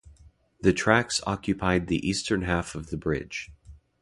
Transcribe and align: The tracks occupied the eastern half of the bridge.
The 0.61 0.73
tracks 0.73 1.21
occupied 1.27 1.85
the 1.85 1.97
eastern 2.09 2.41
half 2.41 2.73
of 2.73 2.89
the 2.89 2.97
bridge. 2.97 3.51